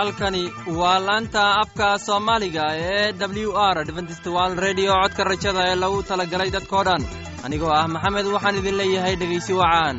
[0.00, 0.42] halkani
[0.80, 3.12] waa laanta afka soomaaliga ee
[3.44, 7.02] w r dventstwal redio codka rajada ee lagu talagalay dadkoo dhan.
[7.46, 9.96] Anigoo ah maxamed waxaan idin leeyahay dhegaysi wacaan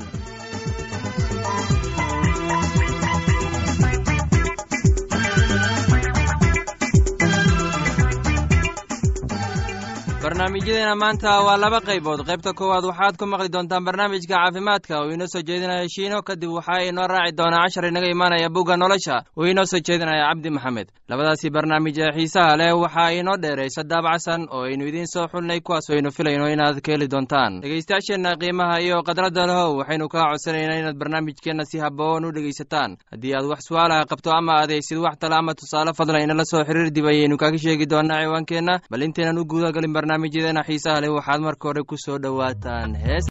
[10.42, 12.26] barnaamijyadeena maanta waa laba qaybood.
[12.26, 15.06] Qaybta koowaad waxaad ku maqli doontaan barnaamijka caafimaadka.
[15.06, 19.22] Uu inoo soo jeedinaya shiino kadib waxaa inoo raaci doonaa cashar inaga imaanaya bugga nolosha.
[19.38, 20.88] Uu inoo soo jeedinaya cabdi maxamed.
[21.10, 25.90] Labadaasi barnaamij ee xiisaha leh waxaa inoo dheeraysa daabacsan oo aynu idiin soo xulnay kuwaas
[25.94, 27.62] aynu filayno inaad ka heli doontaan.
[27.62, 32.98] Dhegaystayaasheenna qiimaha iyo khadradda lehow waxaynu kaa codsanaynaa inaad barnaamijkeenna si haboon u dhegaysataan.
[33.12, 36.90] Haddii aad wax su'aalaha qabto ama adaysid wax tale ama tusaale fadlan inala soo xiriir
[36.92, 38.80] dib ayaynu kaaga sheegi doonaa ciwaankeenna.
[38.92, 39.94] Bal intaynan u guudagalin
[40.32, 43.26] barnaamijyadeena xiisaha leh waxaad marka hore ku soo dhowaataan hees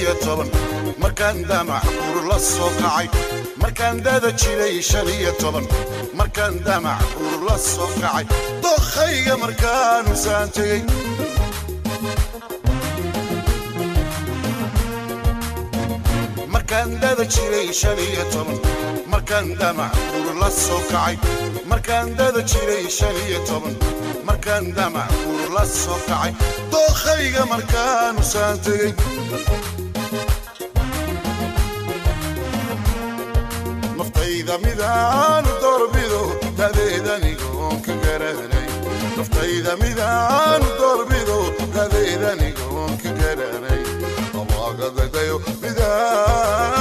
[0.00, 0.48] iyo toban.
[1.02, 3.06] Markaan damac ur la soo kacay.
[3.62, 5.64] Markaan dada jiray shan iyo toban.
[6.18, 8.24] Markaan damac ur la soo kacay.
[8.62, 10.82] Dookhayga markaanu saan tegey
[16.52, 18.58] markaan dada jiray shan iyo toban.
[19.06, 21.16] Markaan damac ur la soo kacay.
[21.70, 23.74] Markaan dada jiray shan iyo toban.
[24.26, 26.32] Markaan damac ur la soo kacay.
[26.72, 28.92] Dookhayga markaanu saan tegey
[34.46, 36.20] naftayda midaanu doorbido
[36.58, 38.68] dadeedanigoon ka garanay
[39.16, 41.38] naftayda midaanu doorbido
[41.74, 43.82] dadeedanigoon ka garanay
[44.40, 46.75] abaagadagayo midaanini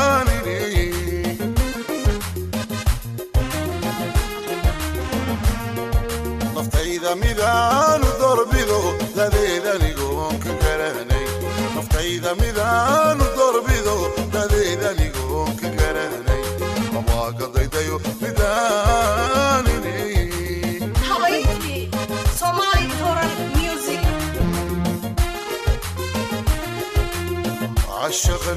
[28.44, 28.54] عشقا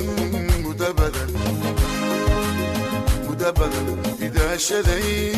[0.65, 1.27] مدبدا
[3.29, 3.81] مدبدا
[4.21, 5.33] إذا شذي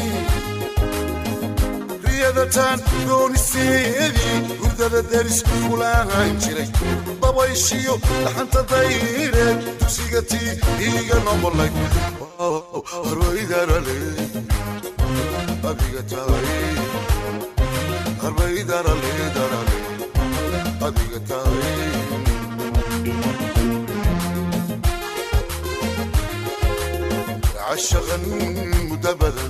[2.05, 6.69] riyadataan doonisteedii hurdada deris kulahaan jiray
[7.21, 7.93] dabayshiyo
[8.23, 10.51] dhaxanta dayreed dugsiga tii
[10.87, 11.71] iiga noqolay
[18.21, 19.07] harbaydarale
[20.87, 22.18] adiga tahay
[27.79, 28.17] harbaydarale darale adiga tahay عشقا
[28.91, 29.45] مدبدا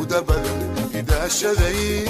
[0.00, 0.52] مدبدا
[0.94, 2.04] إذا شذي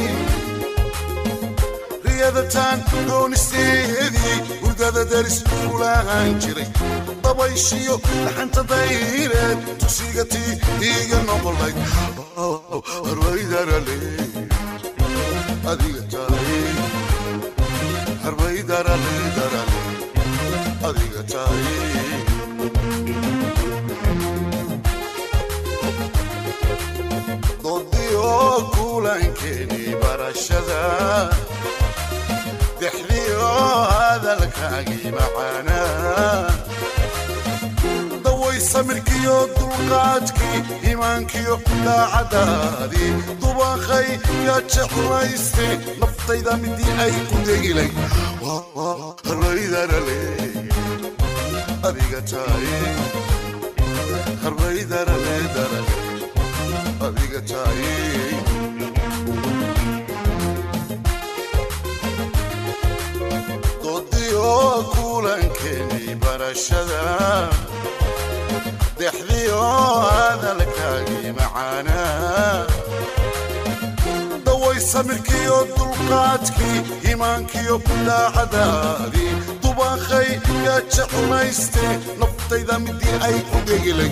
[2.04, 5.38] riyadataan doonisteedii hurdada deris
[5.70, 6.69] kulahaan jiray
[7.25, 10.52] dabayshiyo dhaxanta dayreed tusiga tii
[10.88, 11.75] iiga noqolay
[13.08, 13.99] harbaydarale
[15.72, 16.62] adiga tahay
[18.25, 19.81] harbaydarale darale
[20.88, 21.97] adiga tahay
[28.29, 30.81] dodiyo kulankeeni barashada
[32.79, 33.47] dexdiyo
[33.93, 36.51] hadalkaagii macaanaa
[38.23, 40.59] daway samirkiyo dulqaadkii
[40.91, 41.55] imaankiyo
[41.85, 43.11] daacadaadii
[43.41, 44.09] dubaqay
[44.47, 45.67] yaa jeclayste
[46.01, 47.91] naftayda midii ay ku degilay
[49.27, 50.19] harbaydarale
[51.87, 52.67] adiga tahay
[54.43, 55.88] harbaydarale darale
[57.06, 59.00] adiga tahay
[63.84, 64.50] dodiyo
[64.94, 67.04] kulankeeni barashada.
[69.00, 69.62] Dexdiyo
[70.12, 72.66] hadalkaagii macaanaa
[74.92, 76.78] samirkiyo dulqaadkii
[77.10, 80.30] iimaankiyo kulaacadaadii dubaaqay
[80.66, 81.84] yaa jeclayste
[82.19, 84.12] naftayda midii ay ku dhegilay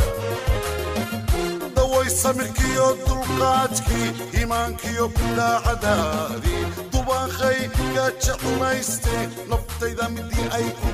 [2.21, 4.09] samirkiyo dulqaadkii
[4.39, 6.63] iimaankiyo kulaacadaadii
[6.93, 7.59] dubaaqay
[7.97, 9.15] yaa jeclayste
[9.51, 10.87] naftayda midii ay ku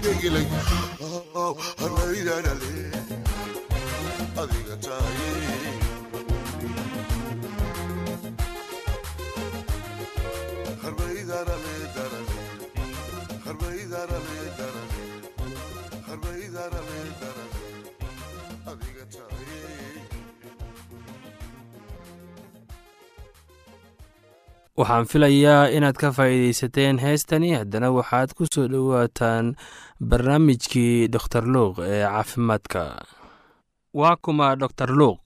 [1.81, 2.73] harbaydarale
[4.41, 5.31] adiga taaye
[24.77, 27.49] waxaan filayaa inaad ka faa'iidaysateen heestani.
[27.59, 29.55] Haddana waxaad ku soo dhowaataan
[30.09, 32.81] barnaamijkii doktor luuq ee caafimaadka.
[33.99, 35.17] Waa kuma doktor luuq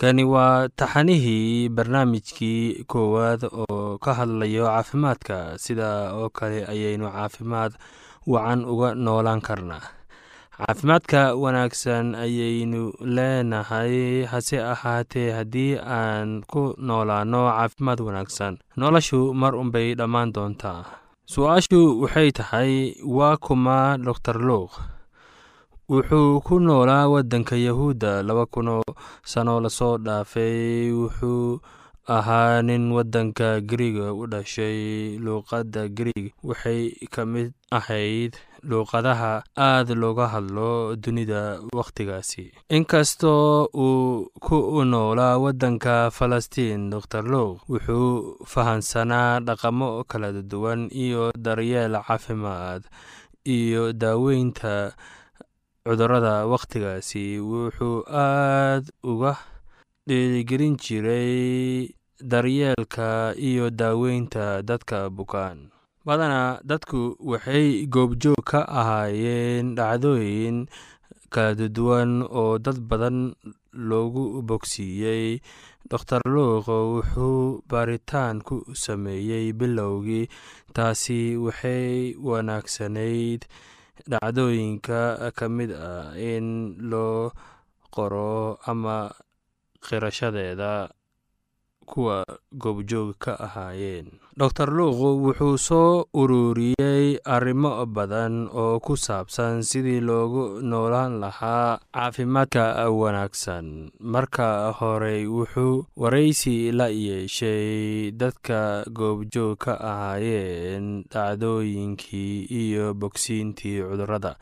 [0.00, 5.36] kani waa taxanihii barnaamijkii koowaad oo ka hadlayo caafimaadka.
[5.64, 7.72] Sida oo kale ayaynu caafimaad
[8.26, 9.82] wacan uga noolaan karnaa
[10.58, 18.58] caafimaadka wanaagsan ayaynu leenahay hase ahaatee haddii aan ku noolaano caafimaad wanaagsan.
[18.76, 20.84] Noloshu mar unbay dhammaan doontaa.
[21.32, 22.72] Su'aashu waxay tahay
[23.04, 24.72] waa kuma doktor luuq
[25.92, 28.82] wuxuu ku noolaa waddanka yahuudda laba kunoo
[29.24, 30.90] sano la soo dhaafay.
[30.92, 31.60] Wuxuu
[32.16, 38.32] ahaa nin waddanka gariiga u dhashay luuqadda gariig waxay ka mid ahayd
[38.70, 39.32] luuqadaha
[39.68, 41.42] aad looga hadlo dunida
[41.78, 42.44] wakhtigaasi
[42.76, 44.56] inkastoo uu ku
[44.92, 48.10] noolaa waddanka falastiin doktor luuq wuxuu
[48.52, 52.82] fahansanaa dhaqamo kala duwan iyo daryeel caafimaad
[53.56, 54.74] iyo daaweynta
[55.86, 59.32] cudurrada wakhtigaasi wuxuu aad uga
[60.08, 61.88] dhiirigelin jiray
[62.32, 65.58] daryeelka iyo daaweynta dadka bukaan
[66.06, 67.00] badanaa dadku
[67.30, 70.58] waxay goobjoog ka ahaayeen dhacdooyin
[71.34, 73.18] kala duwan oo dad badan
[73.88, 75.40] loogu bogsiiyey.
[75.90, 80.26] Doktor luuq wuxuu baaritaan ku sameeyey bilowgii
[80.76, 83.42] taasi waxay wanaagsanayd
[84.10, 85.00] dhacdooyinka
[85.38, 86.46] ka mid ah in
[86.90, 87.30] loo
[87.94, 88.98] qoro ama
[89.86, 90.72] qirashadeeda
[91.86, 94.06] kuwa goobjoog ka ahaayeen.
[94.36, 102.90] Doktor luuq wuxuu soo ururiyey arrimo badan oo ku saabsan sidii loogu noolaan lahaa caafimaadka
[102.90, 103.90] wanaagsan.
[104.00, 114.36] Marka horey wuxuu waraysi la yeeshay dadka goobjoog ka ahaayeen dhacdooyinkii iyo bogsiintii cudurrada.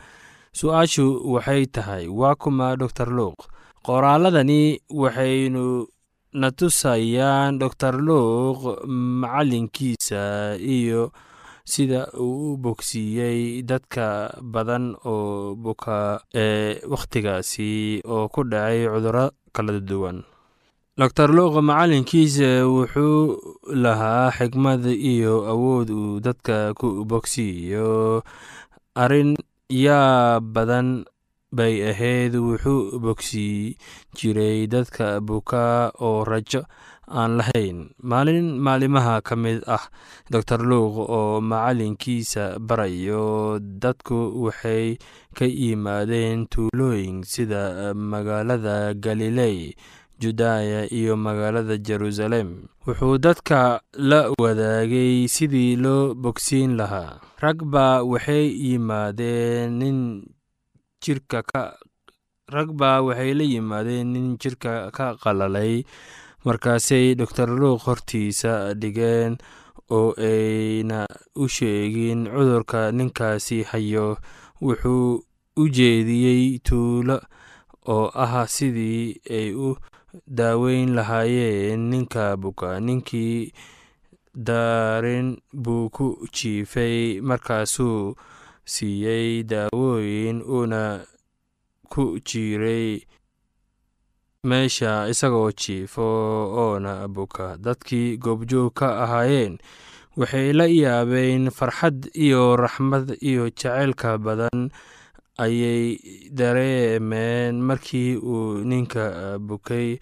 [0.54, 3.38] Su'aashu waxay tahay waa kuma doktor luuq
[3.86, 5.86] qoraaladani waxaynu
[6.34, 8.60] na tusayaan doktor luuq
[9.22, 11.12] macalinkiisa iyo
[11.64, 19.80] sida uu u bogsiiyey dadka badan oo buka ee wakhtigaasi oo ku dhacay cudurro kala
[19.80, 20.18] duwan.
[20.98, 23.38] Doktor luuq macalinkiisa wuxuu
[23.84, 28.22] lahaa xigmad iyo awood uu dadka ku bogsiiyo
[29.02, 29.34] arrin
[29.70, 31.04] yaa badan
[31.56, 33.76] bay ahayd wuxuu bogsii
[34.16, 36.62] jiray dadka bukaa oo rajo
[37.08, 37.78] aan lahayn.
[38.02, 39.84] Maalin maalimaha ka mid ah
[40.32, 44.96] doktor luuq oo macalinkiisa barayo dadku waxay
[45.37, 49.75] ka yimaadeen tuulooyin sida magaalada galiley
[50.20, 52.68] judaya iyo magaalada jerusalem.
[52.87, 57.20] Wuxuu dadka la wadaagay sidii loo bogsiin lahaa.
[57.44, 59.99] Rag baa waxay yimaadeen nin
[61.04, 61.62] jirka ka
[62.54, 65.75] rag baa waxay la yimaadeen nin jirka ka qalalay.
[66.44, 69.32] Markaasay doktor luuq hortiisa dhigeen
[69.96, 71.00] oo ayna
[71.42, 74.08] u sheegin cudurka ninkaasi hayo.
[74.64, 75.08] Wuxuu
[75.61, 77.16] u jeediyey tuulo
[77.94, 79.68] oo ah sidii ay u
[80.38, 82.68] daaweyn lahaayeen ninka buka.
[82.87, 83.52] Ninkii
[84.46, 85.28] daarin
[85.64, 86.06] buu ku
[86.37, 88.14] jiifay markaasuu
[88.64, 90.83] siiyey daawooyin uuna
[91.92, 93.00] ku jiray
[94.49, 96.04] meesha isagoo jiifo
[96.64, 99.54] oona buka dadkii goobjoog ka ahaayeen
[100.16, 104.61] waxay la yaabeen farxad iyo raxmad iyo jaceylka badan
[105.44, 105.99] ayay
[106.38, 109.04] dareemeen markii uu ninka
[109.49, 109.99] bukay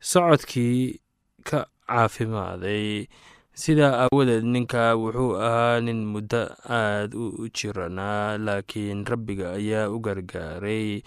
[0.00, 1.00] socodkii
[1.48, 3.06] ka caafimaaday
[3.54, 6.42] sidaa aawadeed ninka wuxuu ahaa nin muddo
[6.78, 11.02] aad u jiranaa laakiin rabbiga ayaa u gargaaray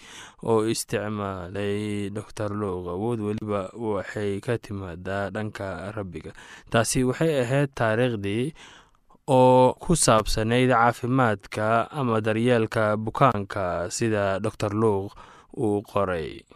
[0.50, 6.30] oo isticmaalay doctor luuq awood weliba waxay ka timaadaa dhanka rabbiga.
[6.70, 8.54] Taasi waxay ahayd taariikhdii
[9.38, 15.10] oo ku saabsanayd caafimaadka ama daryeelka bukaanka sida doctor luuq
[15.58, 16.46] uu qoray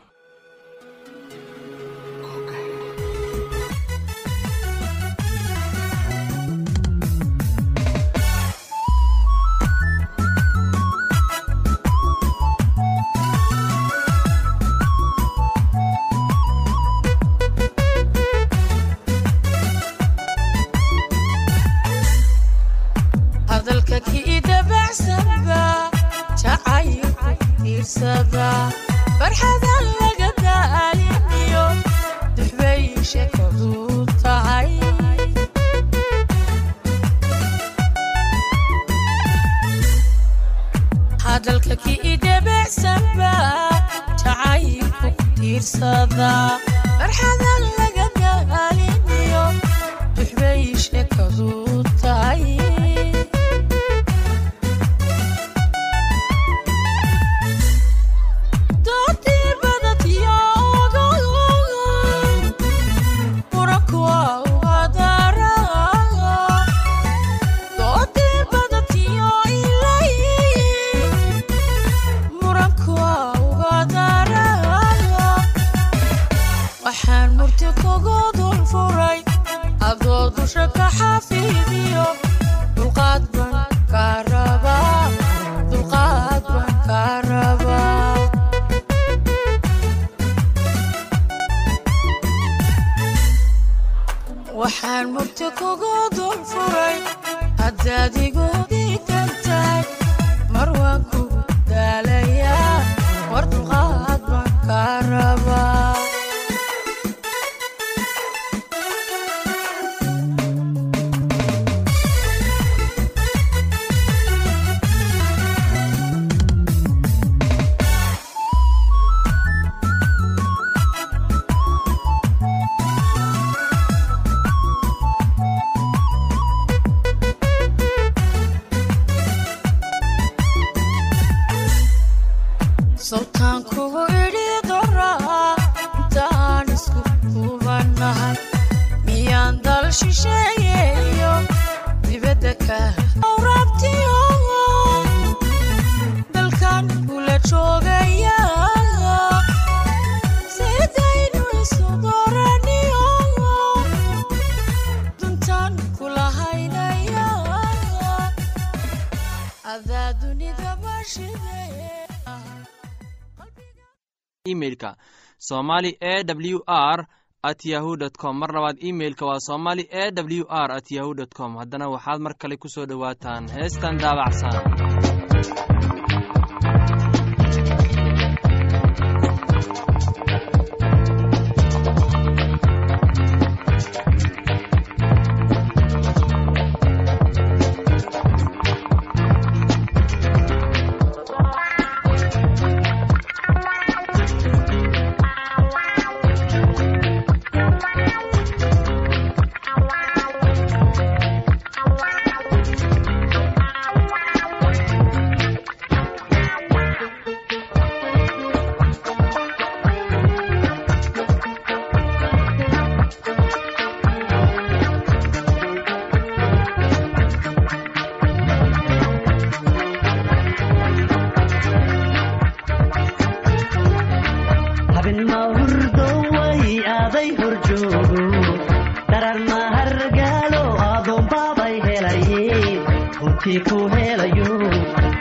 [164.50, 164.96] imeilka
[165.38, 167.06] somali e w r
[167.42, 168.38] at yahu dt com.
[168.38, 171.56] Mar labaad imeilka waa somali e w r at yahu dt com.
[171.56, 175.09] Haddana waxaad mar kale ku soo dhowaataan heestan daabacsan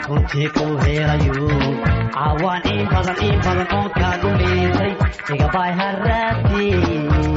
[0.08, 1.46] runtii ku helayo
[2.14, 4.92] caawaan in badan in badan oon kaagu liitay
[5.34, 7.32] igabay haraatiis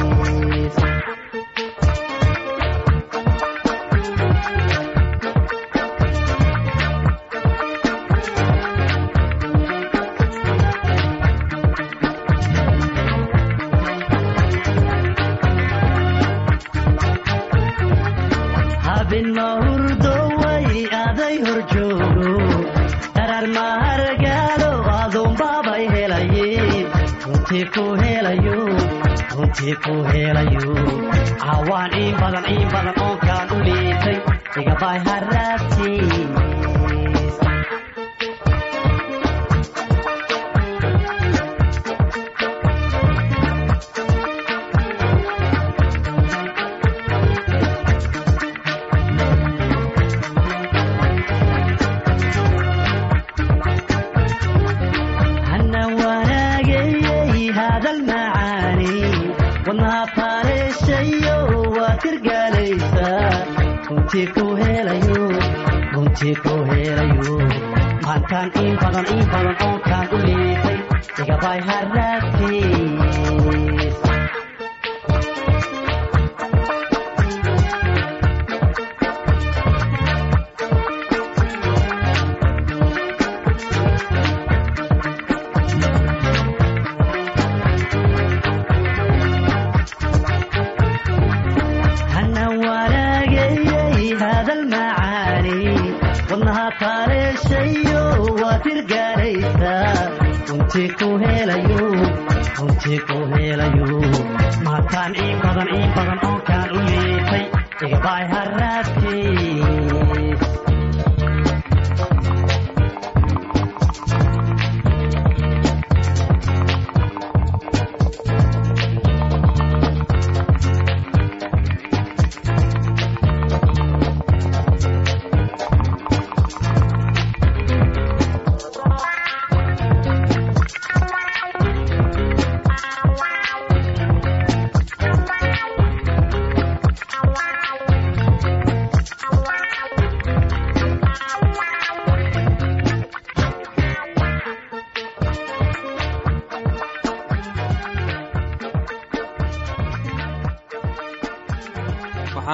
[29.86, 30.74] ku helayo
[31.44, 34.18] cawaan in badan in badan oonkaan u liitay
[34.62, 36.53] igabay haraabtiis
[66.32, 66.63] ku
[101.44, 101.88] helayo
[102.60, 103.00] runtii
[103.36, 103.88] helayo
[104.66, 106.43] maataan in badan in badan oonkaan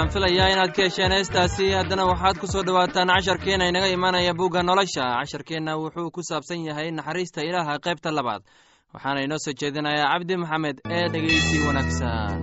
[0.09, 1.65] waxaan filayaa inaad ka hesheen heestaasi.
[1.77, 5.03] Haddana waxaad ku soo dhowaataan casharkeenna inaga imaanaya bugga nolosha.
[5.21, 8.41] Casharkeenna wuxuu ku saabsan yahay naxariista ilaaha qaybta labaad.
[8.93, 12.37] Waxaana inoo soo jeedinayaa cabdi maxamed ee dhegeysi wanaagsan.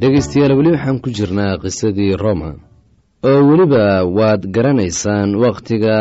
[0.00, 2.50] Dhegaystayaal weli waxaan ku jirnaa qisadii roma.
[3.28, 3.82] Oo weliba
[4.18, 5.96] waad garanaysaan wakhtiga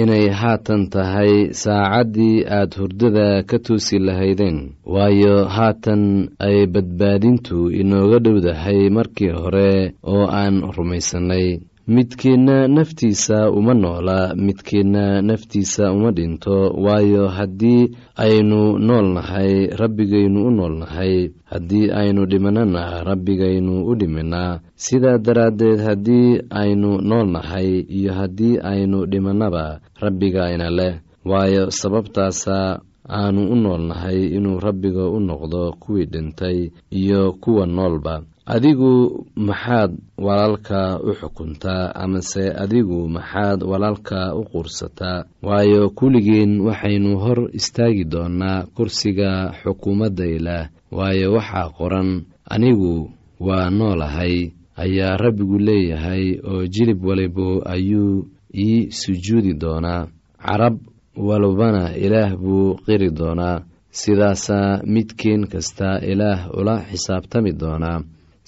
[0.00, 1.32] inay haatan tahay
[1.62, 4.58] saacaddii aad hurdada ka toosi lahaydeen.
[4.94, 6.02] Waayo haatan
[6.46, 11.46] ay badbaadintu inooga dhowdahay markii hore oo aan rumaysannay
[11.94, 20.50] midkiinna naftiisa uma noola midkiinna naftiisa uma dhinto waayo haddii aynu nool nahay rabbigaynu u
[20.50, 28.12] nool nahay haddii aynu dhimanana rabbigaynu u dhiminaa sidaa daraaddeed haddii aynu nool nahay iyo
[28.12, 30.94] haddii aynu dhimannaba rabbigayna leh.
[31.24, 38.22] Waayo sababtaasa aanu u nool nahay inuu rabbiga u noqdo kuwii dhintay iyo kuwa noolba
[38.46, 47.38] adigu maxaad walaalka u xukuntaa amase adigu maxaad walaalka u quursataa waayo kulligeen waxaynu hor
[47.52, 50.68] istaagi doonaa kursiga xukuumadda ilaah.
[50.90, 52.10] Waayo waxaa qoran
[52.50, 60.06] anigu waa noolahay ayaa rabbigu leeyahay oo jilib walibo ayuu ii sujuudi doonaa.
[60.46, 60.76] Carab
[61.16, 63.62] walbana ilaah buu qiri doonaa.
[63.90, 68.02] Sidaasaa midkeen kasta ilaah ula xisaabtami doonaa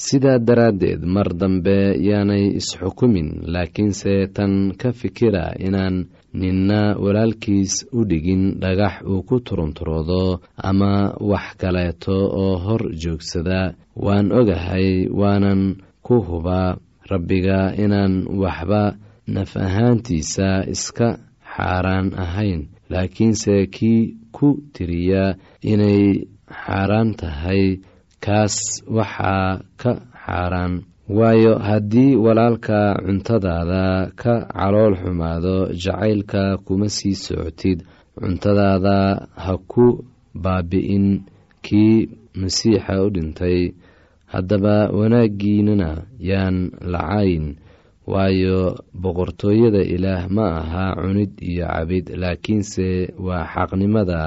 [0.06, 1.76] sidaa daraaddeed mar dambe
[2.08, 5.96] yaanay isxukumin laakiinse tan ka fikira inaan
[6.40, 10.92] ninna walaalkiis u dhigin dhagax uu ku turunturoodo ama
[11.30, 13.60] wax kaleeto oo hor joogsada
[14.04, 14.88] waan ogahay
[15.20, 15.62] waanan
[16.06, 16.76] ku hubaa
[17.10, 18.82] rabbiga inaan waxba
[19.34, 21.08] naf ahaantiisa iska
[21.54, 22.60] xaaraan ahayn
[22.92, 24.02] laakiinse kii
[24.36, 25.24] ku tiriya
[25.72, 26.02] inay
[26.64, 27.64] xaaraan tahay
[28.24, 28.54] kaas
[28.96, 29.92] waxaa ka
[30.24, 30.74] xaaraan.
[31.18, 33.84] Waayo haddii walaalka cuntadaada
[34.20, 37.78] ka calool xumaado jacaylka kuma sii socotid.
[38.20, 38.96] Cuntadaada
[39.44, 39.86] ha ku
[40.44, 41.06] baabi'in
[41.66, 41.96] kii
[42.40, 43.60] masiixa u dhintay.
[44.32, 45.90] Haddaba wanaaggiinana
[46.30, 46.56] yaan
[46.92, 47.46] lacayn.
[48.12, 48.58] Waayo
[49.02, 52.88] boqortooyada ilaah ma aha cunid iyo cabid laakiinse
[53.26, 54.20] waa xaqnimada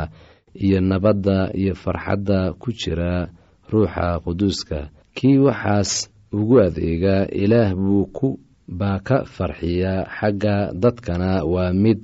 [0.65, 3.27] iyo nabadda iyo farxadda ku jira
[3.71, 4.79] ruuxa quduuska.
[5.15, 5.91] Kii waxaas
[6.33, 11.99] ugu adeega ilaah buu ku baa ka farxiya xagga dadkana waa mid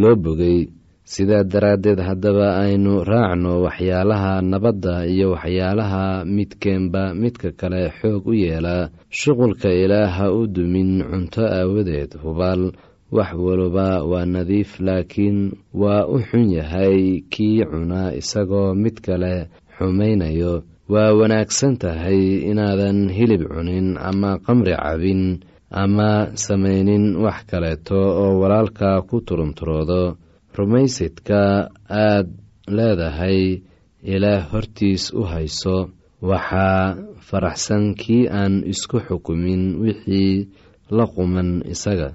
[0.00, 0.58] loo bogay
[1.04, 8.90] sidaa daraaddeed haddaba aynu raacno waxyaalaha nabadda iyo waxyaalaha midkeenba midka kale xoog u yeela.
[9.18, 12.72] Shuqulka ilaah ha u dumin cunto aawadeed hubaal.
[13.16, 15.38] Wax waliba waa nadiif laakiin
[15.74, 19.46] waa u xun yahay kii cuna isagoo mid kale
[19.78, 25.22] xumaynayo waa wanaagsan tahay inaadan hilib cunin ama qamri cabin
[25.70, 26.10] ama
[26.44, 30.02] samaynin wax kaleeto oo walaalka ku turunturoodo
[30.56, 31.40] rumaysidka
[31.90, 32.28] aad
[32.76, 33.40] leedahay
[34.14, 35.90] ilaah hortiis u hayso.
[36.30, 36.96] Waxaa
[37.28, 40.48] faraxsan kii aan isku xukumin wixii
[40.96, 42.08] la quman isaga.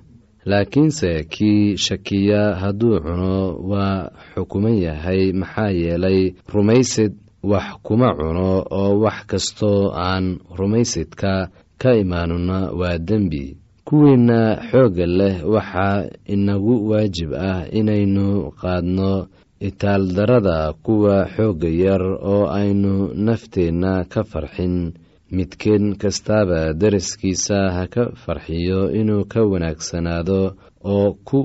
[0.49, 3.35] Laakiinse kii shakiya hadduu cuno
[3.71, 11.49] waa xukuman yahay maxaa yeelay rumaysid wax kuma cuno oo wax kastoo aan rumaysidka
[11.81, 13.57] ka imaanuna waa dembi.
[13.85, 14.39] Kuwiinna
[14.71, 19.27] xoogga leh waxaa inagu waajib ah inaynu qaadno
[19.59, 22.01] itaaldarada kuwa xoogga yar
[22.33, 24.93] oo aynu nafteenna ka farxin.
[25.31, 31.39] Midkeen kastaaba daraskiisa ha ka farxiyo inuu ka wanaagsanaado oo ku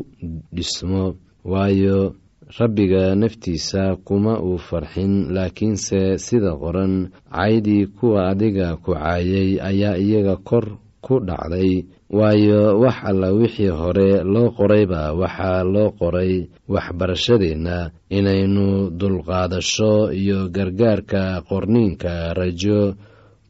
[0.54, 2.14] dhismo waayo
[2.58, 10.36] rabbiga naftiisa kuma uu farxin laakiinse sida qoran caydii kuwa adiga ku caayay ayaa iyaga
[10.36, 11.84] kor ku dhacday.
[12.10, 16.46] Waayo wax alla wixii hore loo qorayba waxaa loo qoray.
[16.70, 22.94] Waxbarashadeenna inaynu dulqaadasho iyo gargaarka qorniinka rajo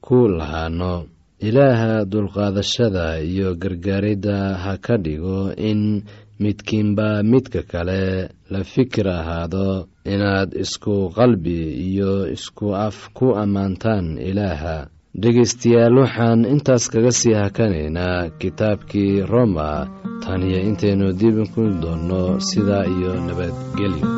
[0.00, 1.04] ku lahaano.
[1.40, 6.00] Ilaaha dulqaadashada iyo gargaaridda ha ka dhigo in
[6.42, 9.68] midkiinba midka kale la fikir ahaado
[10.14, 14.78] inaad isku qalbi iyo isku af ku ammaantaan ilaaha.
[15.22, 19.70] Dhegaystayaal waxaan intaas kaga sii hakanaynaa kitaabkii roma
[20.22, 24.08] tan iyo intaynu dib ku doonno sidaa iyo nabadgelyo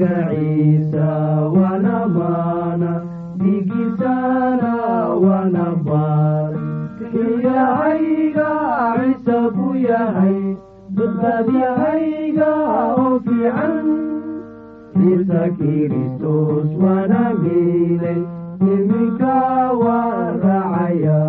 [0.00, 1.06] magaciisa
[1.54, 2.92] wana maana
[3.36, 4.72] dhigiisana
[5.24, 6.52] wana baar
[7.12, 8.48] kiyahayga
[8.96, 10.38] ciise buu yahay
[10.96, 12.50] badbaadiyahayga
[13.02, 13.88] oo fiican
[14.96, 18.20] ciise kiristos wana miilay
[18.72, 19.36] iminka
[19.84, 21.20] waan raacaya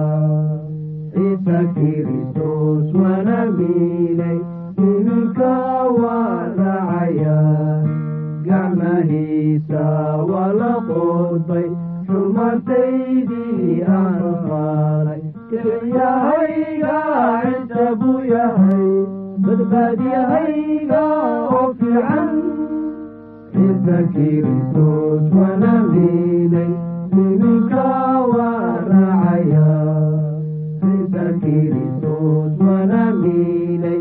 [1.14, 4.40] ciise kiristos wana miilay
[4.78, 5.54] iminka
[6.02, 7.38] waan raacaya
[8.48, 9.84] gacmahiisa
[10.32, 11.68] waa la qodbay
[12.08, 16.98] xumartaydii aan qaaday kelyahayga
[17.44, 18.88] ciise buu yahay
[19.46, 21.04] badbaadiyahayga
[21.58, 22.30] oo fiican.
[23.54, 26.72] Ciise kiristos wana miilay
[27.24, 27.86] iminka
[28.34, 29.68] waan raacaya.
[30.82, 34.00] Ciise kiristos wana miilay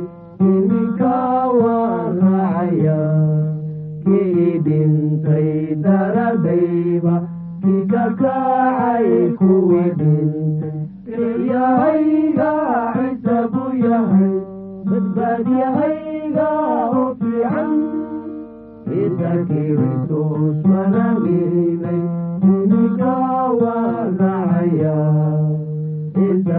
[5.85, 7.15] daradayba
[7.63, 12.51] kii ka kacay kuwii dhintay kelyahayga
[12.97, 14.35] ciise buu yahay
[14.89, 16.49] badbaadiyahayga
[17.01, 17.73] oo fiican
[18.87, 22.03] ciise kiristos wana miilay
[22.53, 23.15] iminka
[23.61, 24.97] waan raacaya
[26.15, 26.59] ciise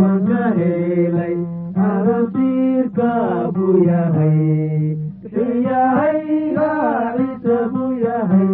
[0.00, 1.36] ka helay
[1.76, 3.10] arasiirka
[3.54, 4.96] buu yahay
[5.32, 6.70] kiyahayga
[7.16, 8.50] ciise buu yahay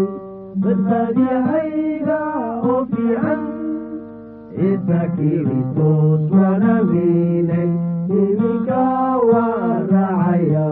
[0.62, 2.18] badbaadiyahayga
[2.70, 3.40] oo fiican
[4.56, 7.70] ciise kiristos wana miilay
[8.20, 8.82] iminka
[9.30, 10.68] waan raacaya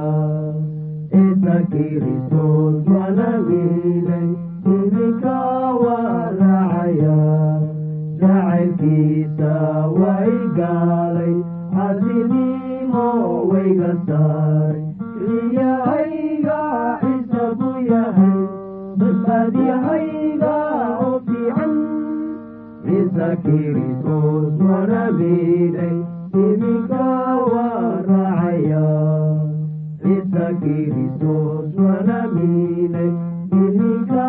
[1.14, 4.26] ciise kiristos wana miilay
[4.74, 5.38] iminka
[5.84, 7.18] waan raacaya
[8.24, 9.52] jacaylkiisa
[10.00, 11.34] way gaalay
[11.76, 13.06] xasinimo
[13.50, 14.82] wayga saaray
[15.18, 16.60] kiyahayga
[17.02, 18.38] ciise buu yahay
[19.00, 20.54] badbaadiyahayga
[21.06, 21.74] oo fiican
[22.86, 25.96] ciise kiristos wana miilay
[26.44, 27.04] iminka
[27.52, 28.84] waan raacaya
[30.02, 33.10] ciise kiristos wana miilay
[33.62, 34.28] iminka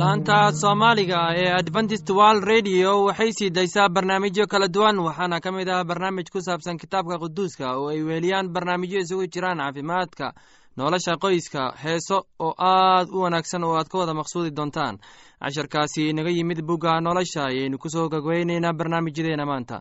[0.00, 5.68] laanta soomaaliga ee adventist world radio waxay sii daysaa barnaamijyo kala duwan waxaana ka mid
[5.68, 10.32] ah barnaamij ku saabsan kitaabka quduuska oo ay weeliyaan barnaamijyo isugu jiraan caafimaadka
[10.76, 14.98] nolosha qoyska heeso oo aad u wanaagsan oo aad ka wada maqsuudi doontaan.
[15.42, 19.80] Casharkaasi inaga yimid bugga nolosha ayaynu ku soo gagweynaynaa barnaamijyadeena maanta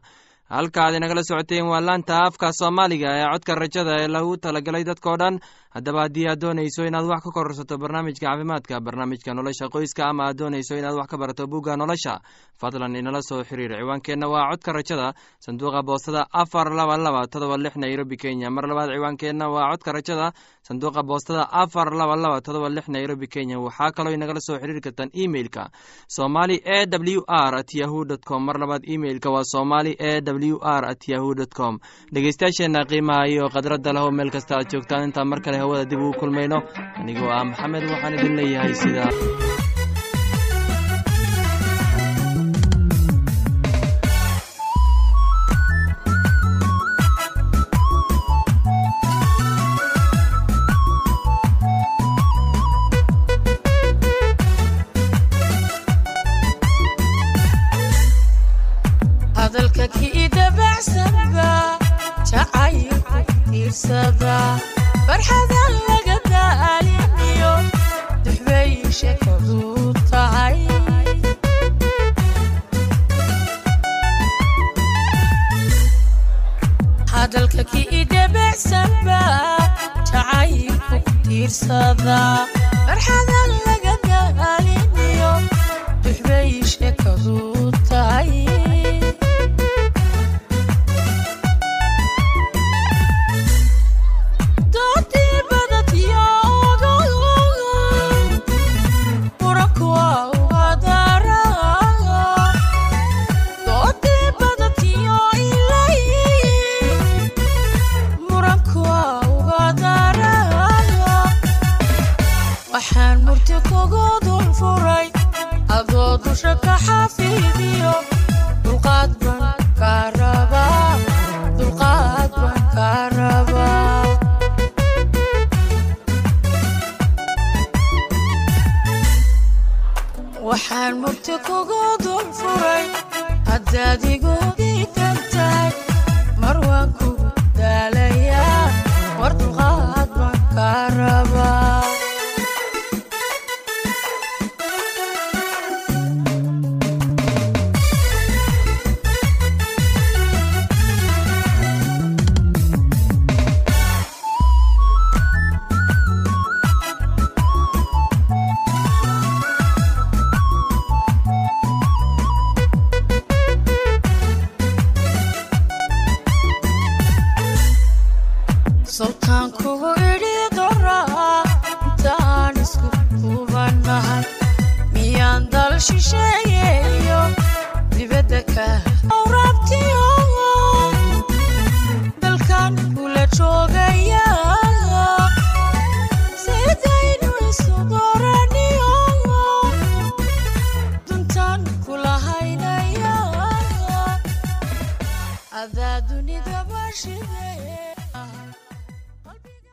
[0.49, 5.17] halka aad inagala socoteen waa laanta afka soomaaliga ee codka rajada ee lagu talagalay dadkao
[5.21, 5.39] dhan.
[5.75, 10.37] Haddaba haddii aad doonayso inaad wax ka kororsato barnaamijka caafimaadka barnaamijka nolosha qoyska ama aad
[10.39, 12.13] doonayso inaad wax ka barato bugga nolosha
[12.61, 13.75] fadlan inala soo xiriir.
[13.77, 15.13] Ciwaankeenna waa codka rajada
[15.45, 18.49] sanduuqa boostada afar laba laba todoba lix nairobi kenya.
[18.49, 20.31] Mar labaad ciwaankeenna waa codka rajada
[20.67, 23.59] sanduuqa boostada afar laba laba todoba lix nairobi kenya.
[23.59, 25.69] Waxaa kaloo inagala soo xiriiri kartaan emeilka
[26.07, 28.41] somali e w r at yahu com.
[28.45, 31.79] Mar labaad emeilka waa somali e w r at yahu com.
[32.13, 35.03] dhegeystayaasheenna qiimaha iyo khadradda leho meel kasta aad joogtaan.
[35.09, 36.57] Intaan mar kale hawada dib ugu kulmayno.
[36.99, 39.09] Anigoo ah maxamed waxaan idin leeyahay sidaa